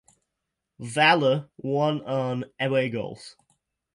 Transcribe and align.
Valur 0.93 1.47
won 1.57 2.01
on 2.05 2.45
away 2.59 2.89
goals. 2.89 3.35